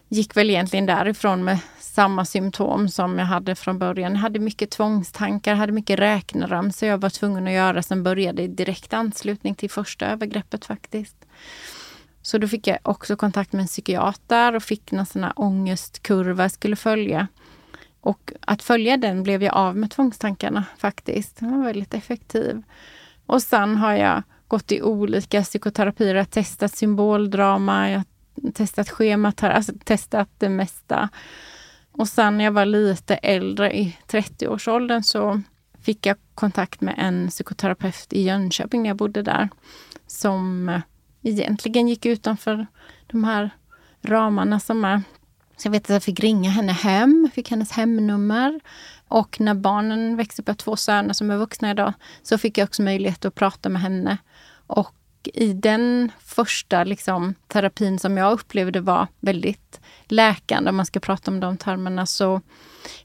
[0.09, 4.13] gick väl egentligen därifrån med samma symptom som jag hade från början.
[4.13, 8.49] Jag hade mycket tvångstankar, hade mycket räkneramsor jag var tvungen att göra som började i
[8.49, 11.17] direkt anslutning till första övergreppet faktiskt.
[12.27, 16.45] Så då fick jag också kontakt med en psykiater och fick någon sån här ångestkurva
[16.45, 17.29] jag skulle följa.
[18.01, 21.37] Och att följa den blev jag av med tvångstankarna faktiskt.
[21.37, 22.63] Den var väldigt effektiv.
[23.27, 28.91] Och sen har jag gått i olika psykoterapier, jag har testat symboldrama, jag har testat
[28.91, 31.09] schemat, alltså testat det mesta.
[31.93, 35.43] Och sen när jag var lite äldre, i 30-årsåldern, så
[35.81, 39.49] fick jag kontakt med en psykoterapeut i Jönköping när jag bodde där.
[40.07, 40.71] Som
[41.29, 42.67] egentligen gick utanför
[43.07, 43.51] de här
[44.03, 45.03] ramarna som är.
[45.57, 48.61] Så jag vet att jag fick ringa henne hem, fick hennes hemnummer.
[49.09, 52.59] Och när barnen växte upp, jag har två söner som är vuxna idag, så fick
[52.59, 54.19] jag också möjlighet att prata med henne.
[54.67, 54.95] Och
[55.35, 61.31] i den första liksom, terapin som jag upplevde var väldigt läkande, om man ska prata
[61.31, 62.41] om de termerna, så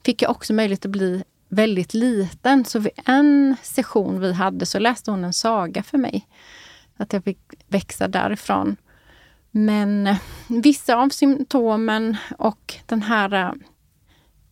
[0.05, 2.65] fick jag också möjlighet att bli väldigt liten.
[2.65, 6.27] Så vid en session vi hade så läste hon en saga för mig.
[7.01, 8.75] Att jag fick växa därifrån.
[9.51, 13.51] Men eh, vissa av symptomen och den här eh,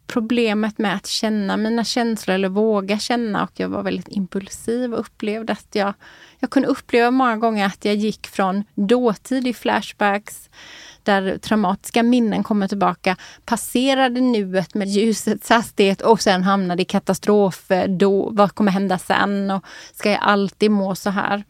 [0.07, 4.99] problemet med att känna mina känslor eller våga känna och jag var väldigt impulsiv och
[4.99, 5.93] upplevde att jag,
[6.39, 10.49] jag kunde uppleva många gånger att jag gick från dåtid i flashbacks
[11.03, 17.71] där traumatiska minnen kommer tillbaka, passerade nuet med ljusets hastighet och sen hamnade i katastrof.
[17.71, 19.51] Eh, då, vad kommer hända sen?
[19.51, 21.43] Och ska jag alltid må så här?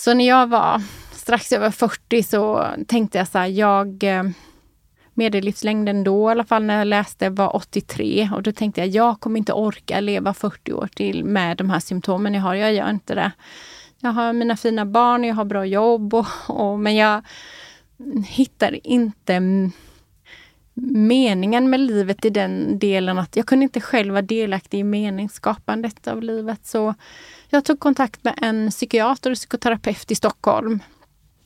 [0.00, 0.82] Så när jag var
[1.12, 4.24] strax över 40 så tänkte jag så här, jag eh,
[5.14, 9.20] medellivslängden då i alla fall när jag läste var 83 och då tänkte jag jag
[9.20, 12.54] kommer inte orka leva 40 år till med de här symptomen jag har.
[12.54, 13.32] Jag gör inte det.
[13.98, 17.22] Jag har mina fina barn, jag har bra jobb och, och men jag
[18.26, 19.40] hittar inte
[20.82, 26.08] meningen med livet i den delen att jag kunde inte själv vara delaktig i meningsskapandet
[26.08, 26.66] av livet.
[26.66, 26.94] Så
[27.50, 30.82] jag tog kontakt med en psykiater och psykoterapeut i Stockholm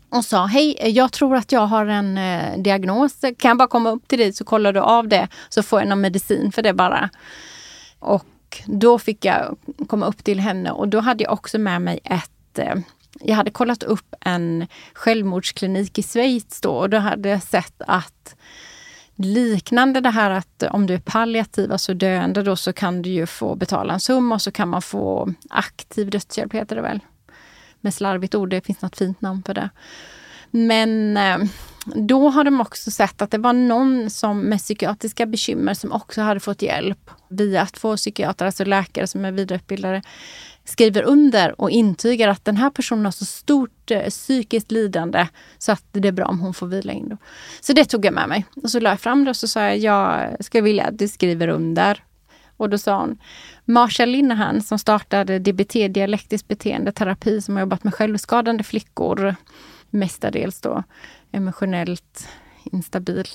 [0.09, 3.21] och sa hej, jag tror att jag har en eh, diagnos.
[3.21, 5.89] Kan jag bara komma upp till dig så kollar du av det så får jag
[5.89, 7.11] någon medicin för det bara.
[7.99, 12.01] Och då fick jag komma upp till henne och då hade jag också med mig
[12.05, 12.75] ett eh,
[13.21, 18.37] jag hade kollat upp en självmordsklinik i Schweiz då och då hade jag sett att
[19.17, 23.27] liknande det här att om du är palliativ, alltså döende, då så kan du ju
[23.27, 27.01] få betala en summa och så kan man få aktiv dödshjälp, heter det väl.
[27.81, 29.71] Med slarvigt ord, det finns något fint namn för det.
[30.51, 31.39] Men eh,
[31.85, 36.21] då har de också sett att det var någon som med psykiatriska bekymmer som också
[36.21, 40.03] hade fått hjälp via två psykiatrer, alltså läkare som är vidareutbildade,
[40.65, 45.27] skriver under och intygar att den här personen har så stort eh, psykiskt lidande
[45.59, 47.09] så att det är bra om hon får vila in.
[47.09, 47.17] Då.
[47.61, 48.45] Så det tog jag med mig.
[48.63, 51.09] Och så la jag fram det och så sa jag, jag skulle vilja att du
[51.09, 52.05] skriver under.
[52.57, 53.19] Och då sa hon,
[53.65, 59.35] Marsha Linehan som startade DBT, dialektisk beteendeterapi, som har jobbat med självskadande flickor,
[59.91, 60.83] mestadels då
[61.33, 62.29] emotionellt
[62.73, 63.27] instabil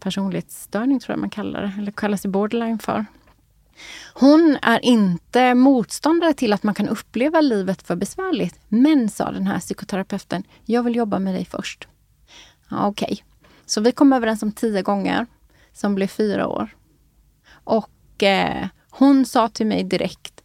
[0.00, 3.06] personlighetsstörning tror jag man kallar det, eller kallas det borderline för.
[4.14, 8.60] Hon är inte motståndare till att man kan uppleva livet för besvärligt.
[8.68, 11.88] Men, sa den här psykoterapeuten, jag vill jobba med dig först.
[12.70, 13.06] Ja, Okej.
[13.12, 13.24] Okay.
[13.66, 15.26] Så vi kom överens om tio gånger,
[15.72, 16.76] som blev fyra år.
[17.64, 20.42] Och eh, hon sa till mig direkt,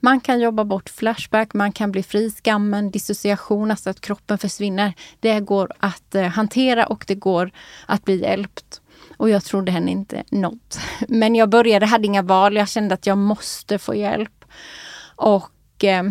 [0.00, 4.94] man kan jobba bort flashback, man kan bli fri skammen, dissociation, alltså att kroppen försvinner.
[5.20, 7.50] Det går att eh, hantera och det går
[7.86, 8.80] att bli hjälpt.
[9.16, 10.78] Och jag trodde henne inte något.
[11.08, 12.56] Men jag började, hade inga val.
[12.56, 14.44] Jag kände att jag måste få hjälp.
[15.16, 16.02] Och eh,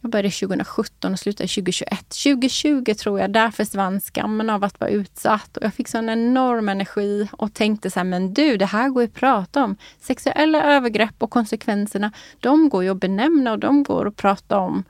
[0.00, 2.08] jag började 2017 och slutade 2021.
[2.08, 5.56] 2020 tror jag, där försvann skammen av att vara utsatt.
[5.56, 9.02] Och jag fick sån enorm energi och tänkte så här, men du, det här går
[9.02, 9.76] ju att prata om.
[10.00, 14.84] Sexuella övergrepp och konsekvenserna, de går ju att benämna och de går att prata om.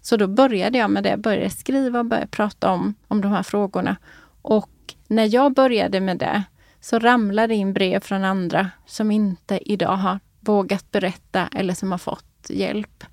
[0.00, 3.42] Så då började jag med det, började skriva och började prata om, om de här
[3.42, 3.96] frågorna.
[4.42, 4.70] Och
[5.06, 6.44] när jag började med det
[6.80, 11.90] så ramlar det in brev från andra som inte idag har vågat berätta eller som
[11.90, 13.04] har fått hjälp.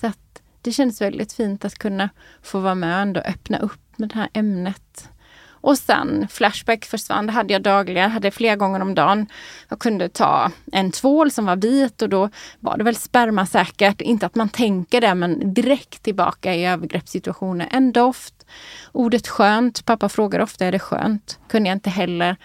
[0.00, 2.08] Så att det känns väldigt fint att kunna
[2.42, 5.08] få vara med och ändå öppna upp med det här ämnet.
[5.62, 9.26] Och sen Flashback försvann, det hade jag dagligen, hade flera gånger om dagen.
[9.68, 12.30] Jag kunde ta en tvål som var vit och då
[12.60, 14.00] var det väl spermasäkert.
[14.00, 17.68] Inte att man tänker det, men direkt tillbaka i övergreppssituationer.
[17.70, 18.46] En doft,
[18.92, 19.84] ordet skönt.
[19.84, 21.38] Pappa frågar ofta, är det skönt?
[21.48, 22.36] Kunde jag inte heller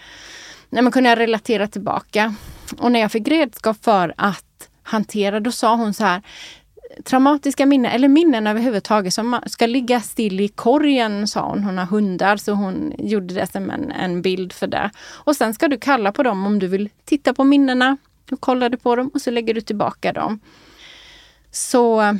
[0.70, 2.34] nej, men kunde jag relatera tillbaka.
[2.78, 6.22] Och när jag fick redskap för att hantera, då sa hon så här
[7.04, 11.64] traumatiska minnen, eller minnen överhuvudtaget, som ska ligga still i korgen, sa hon.
[11.64, 14.90] Hon har hundar, så hon gjorde det som en, en bild för det.
[15.10, 17.96] Och sen ska du kalla på dem om du vill titta på minnena.
[18.24, 20.40] Du kollar du på dem och så lägger du tillbaka dem.
[21.50, 22.14] Så eh,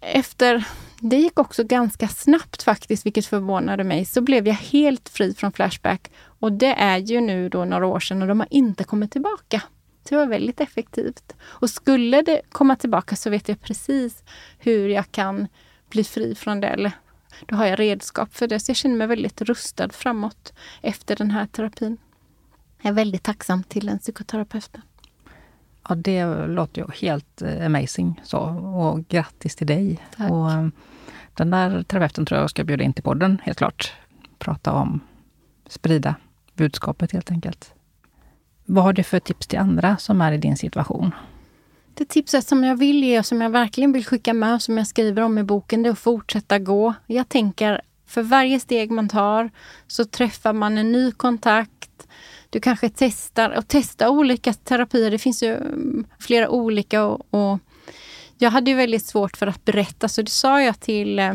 [0.00, 0.64] efter,
[1.00, 5.52] det gick också ganska snabbt faktiskt, vilket förvånade mig, så blev jag helt fri från
[5.52, 6.10] Flashback
[6.42, 9.62] och det är ju nu då några år sedan och de har inte kommit tillbaka.
[10.08, 11.36] Det var väldigt effektivt.
[11.42, 14.24] Och skulle det komma tillbaka så vet jag precis
[14.58, 15.48] hur jag kan
[15.90, 16.68] bli fri från det.
[16.68, 16.92] Eller
[17.46, 18.60] då har jag redskap för det.
[18.60, 21.96] Så jag känner mig väldigt rustad framåt efter den här terapin.
[22.82, 24.82] Jag är väldigt tacksam till den psykoterapeuten.
[25.88, 28.20] Ja, det låter ju helt eh, amazing.
[28.24, 28.38] Så.
[28.76, 29.98] Och grattis till dig.
[30.16, 30.30] Tack.
[30.30, 30.68] Och eh,
[31.34, 33.92] den där terapeuten tror jag ska bjuda in till podden, helt klart.
[34.38, 35.00] Prata om,
[35.66, 36.14] sprida
[36.56, 37.74] budskapet helt enkelt.
[38.64, 41.14] Vad har du för tips till andra som är i din situation?
[41.94, 44.78] Det tipset som jag vill ge och som jag verkligen vill skicka med och som
[44.78, 46.94] jag skriver om i boken, det är att fortsätta gå.
[47.06, 49.50] Jag tänker, för varje steg man tar
[49.86, 52.06] så träffar man en ny kontakt.
[52.50, 55.10] Du kanske testar och testa olika terapier.
[55.10, 57.58] Det finns ju mm, flera olika och, och
[58.42, 61.34] jag hade ju väldigt svårt för att berätta, så det sa jag till eh,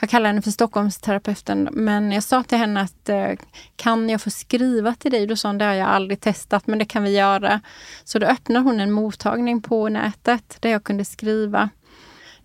[0.00, 3.30] jag kallar henne för Stockholmsterapeuten, men jag sa till henne att eh,
[3.76, 5.26] kan jag få skriva till dig?
[5.26, 7.60] Då sa hon, det har jag aldrig testat, men det kan vi göra.
[8.04, 11.68] Så då öppnade hon en mottagning på nätet där jag kunde skriva.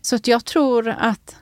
[0.01, 1.35] Så att jag tror att,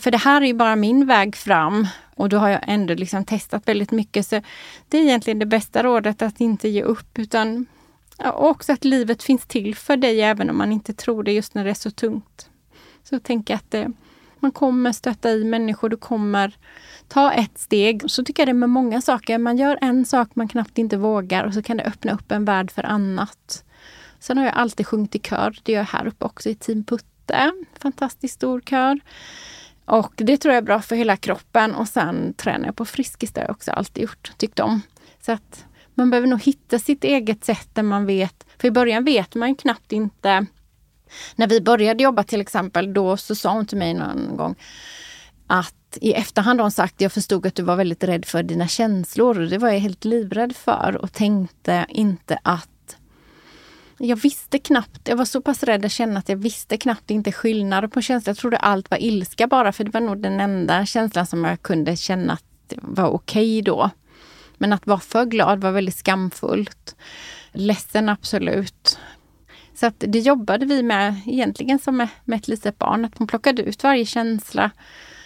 [0.00, 3.24] för det här är ju bara min väg fram och då har jag ändå liksom
[3.24, 4.26] testat väldigt mycket.
[4.26, 4.42] Så
[4.88, 7.66] det är egentligen det bästa rådet, att inte ge upp, utan
[8.18, 11.54] ja, också att livet finns till för dig även om man inte tror det just
[11.54, 12.50] när det är så tungt.
[13.02, 13.88] Så tänk att eh,
[14.38, 16.56] man kommer stöta i människor, du kommer
[17.08, 18.10] ta ett steg.
[18.10, 19.38] Så tycker jag det är med många saker.
[19.38, 22.44] Man gör en sak man knappt inte vågar och så kan det öppna upp en
[22.44, 23.64] värld för annat.
[24.18, 25.58] Sen har jag alltid sjungit i kör.
[25.62, 27.52] Det gör jag här uppe också i Team Putte.
[27.78, 29.00] Fantastiskt stor kör.
[29.84, 31.74] Och det tror jag är bra för hela kroppen.
[31.74, 34.80] Och sen tränar jag på Friskis, det har jag också alltid gjort, tyckt om.
[35.20, 35.64] Så att
[35.96, 38.46] man behöver nog hitta sitt eget sätt där man vet.
[38.58, 40.46] För i början vet man ju knappt inte
[41.36, 44.54] när vi började jobba till exempel, då så sa hon till mig någon gång
[45.46, 48.68] att i efterhand har hon sagt, jag förstod att du var väldigt rädd för dina
[48.68, 49.34] känslor.
[49.34, 52.96] Det var jag helt livrädd för och tänkte inte att
[53.98, 57.32] jag visste knappt, jag var så pass rädd att känna att jag visste knappt inte
[57.32, 58.30] skillnad på känslor.
[58.30, 61.62] Jag trodde allt var ilska bara, för det var nog den enda känslan som jag
[61.62, 62.42] kunde känna att
[62.76, 63.90] var okej okay då.
[64.58, 66.96] Men att vara för glad var väldigt skamfullt.
[67.52, 68.98] Ledsen absolut.
[69.74, 73.26] Så att det jobbade vi med egentligen som med, med ett litet barn, att hon
[73.26, 74.70] plockade ut varje känsla.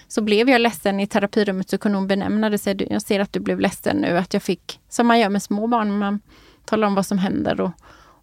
[0.09, 2.59] så blev jag ledsen i terapirummet så kunde hon benämna det.
[2.59, 4.19] Så jag ser att du blev ledsen nu.
[4.19, 6.21] Att jag fick, som man gör med små barn, man
[6.65, 7.71] talar om vad som händer och,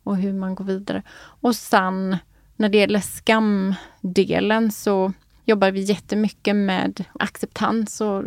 [0.04, 1.04] och hur man går vidare.
[1.18, 2.18] Och sen
[2.56, 5.14] när det gäller skamdelen så
[5.46, 8.02] jobbar vi jättemycket med acceptans.
[8.02, 8.24] Och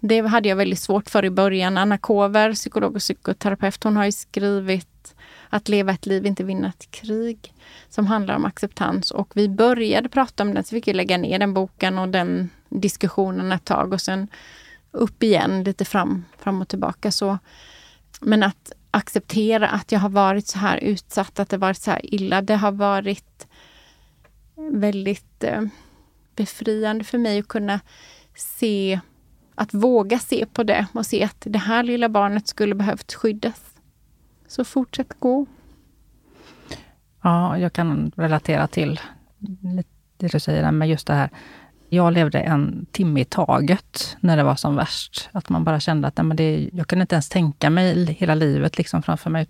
[0.00, 1.78] det hade jag väldigt svårt för i början.
[1.78, 5.14] Anna Kover, psykolog och psykoterapeut, hon har ju skrivit
[5.48, 7.54] Att leva ett liv, inte vinna ett krig,
[7.88, 9.10] som handlar om acceptans.
[9.10, 12.50] Och vi började prata om den, så fick vi lägga ner den boken och den
[12.68, 14.28] diskussionen ett tag och sen
[14.90, 17.12] upp igen, lite fram, fram och tillbaka.
[17.12, 17.38] Så,
[18.20, 22.14] men att acceptera att jag har varit så här utsatt, att det varit så här
[22.14, 23.46] illa, det har varit
[24.72, 25.62] väldigt eh,
[26.36, 27.80] befriande för mig att kunna
[28.34, 29.00] se,
[29.54, 33.74] att våga se på det och se att det här lilla barnet skulle behövt skyddas.
[34.46, 35.46] Så fortsätt gå.
[37.22, 39.00] Ja, jag kan relatera till
[40.16, 41.30] det du säger men just det här.
[41.88, 45.28] Jag levde en timme i taget när det var som värst.
[45.32, 48.34] Att man bara kände att nej, men det, jag kunde inte ens tänka mig hela
[48.34, 49.46] livet liksom framför mig.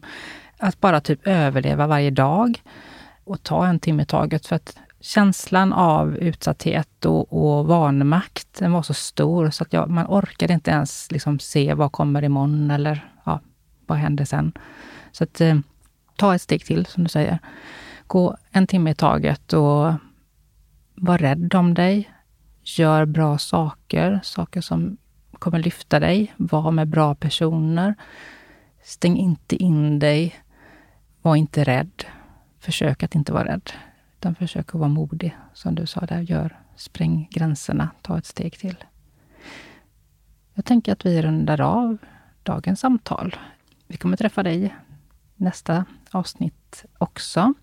[0.58, 2.62] Att bara typ överleva varje dag
[3.24, 4.46] och ta en timme i taget.
[4.46, 9.90] För att känslan av utsatthet och, och vanmakt, den var så stor så att jag,
[9.90, 13.40] man orkade inte ens liksom se vad kommer imorgon eller ja,
[13.86, 14.52] vad händer sen.
[15.12, 15.58] Så att eh,
[16.16, 17.38] ta ett steg till, som du säger.
[18.06, 19.92] Gå en timme i taget och
[20.94, 22.10] var rädd om dig.
[22.62, 24.96] Gör bra saker, saker som
[25.32, 26.34] kommer lyfta dig.
[26.36, 27.94] Var med bra personer.
[28.82, 30.34] Stäng inte in dig.
[31.22, 32.04] Var inte rädd.
[32.60, 33.70] Försök att inte vara rädd.
[34.20, 35.36] Utan försök att vara modig.
[35.54, 38.84] Som du sa där, gör, spräng gränserna, ta ett steg till.
[40.54, 41.98] Jag tänker att vi rundar av
[42.42, 43.36] dagens samtal.
[43.86, 44.74] Vi kommer träffa dig
[45.36, 47.54] nästa avsnitt också.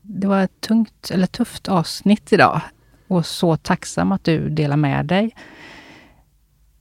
[0.00, 2.60] Det var ett tungt, eller tufft avsnitt idag
[3.08, 5.34] och så tacksam att du delar med dig.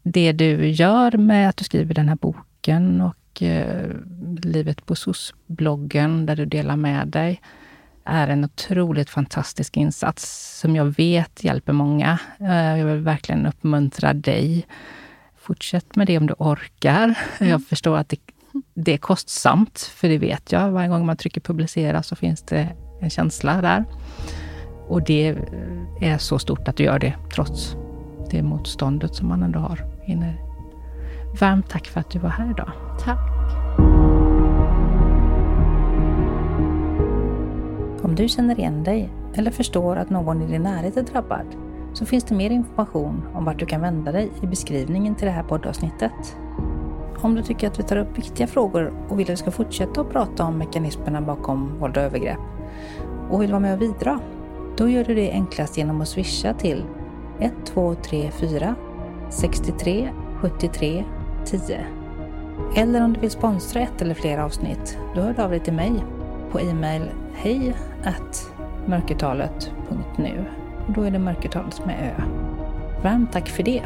[0.04, 3.96] Det du gör med att du skriver den här boken och eh,
[4.44, 7.42] Livet på SOS-bloggen där du delar med dig
[8.06, 12.20] är en otroligt fantastisk insats som jag vet hjälper många.
[12.40, 14.66] Eh, jag vill verkligen uppmuntra dig.
[15.38, 17.04] Fortsätt med det om du orkar.
[17.40, 17.52] Mm.
[17.52, 18.18] Jag förstår att det,
[18.74, 20.72] det, är kostsamt, för det vet jag.
[20.72, 22.68] Varje gång man trycker publicera så finns det
[23.02, 23.86] en känsla där.
[24.88, 25.38] Och det
[26.02, 27.76] är så stort att du gör det, trots
[28.32, 30.36] det motståndet som man ändå har inne.
[31.40, 32.72] Varmt tack för att du var här idag.
[33.00, 33.31] Tack.
[38.12, 41.46] Om du känner igen dig eller förstår att någon i din närhet är drabbad
[41.94, 45.32] så finns det mer information om vart du kan vända dig i beskrivningen till det
[45.32, 46.36] här poddavsnittet.
[47.22, 50.02] Om du tycker att vi tar upp viktiga frågor och vill att vi ska fortsätta
[50.02, 52.40] att prata om mekanismerna bakom våld och övergrepp
[53.30, 54.20] och vill vara med och bidra,
[54.78, 56.84] då gör du det enklast genom att swisha till
[57.40, 58.76] 1234
[59.30, 60.10] 63
[60.42, 61.06] 73
[61.46, 61.86] 10.
[62.76, 65.74] Eller om du vill sponsra ett eller flera avsnitt, då hör du av dig till
[65.74, 66.04] mig
[66.52, 67.10] på e-mail
[67.44, 67.76] hej
[68.86, 70.46] mörkertalet.nu.
[70.88, 72.24] Och då är det mörkertalet med ö.
[73.04, 73.84] Varmt tack för det!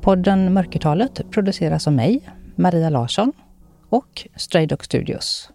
[0.00, 3.32] Podden Mörkertalet produceras av mig, Maria Larsson
[3.88, 5.53] och Stray Dog Studios.